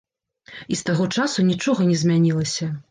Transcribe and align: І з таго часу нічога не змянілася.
І 0.75 0.79
з 0.81 0.89
таго 0.89 1.07
часу 1.21 1.47
нічога 1.51 1.81
не 1.93 2.03
змянілася. 2.05 2.77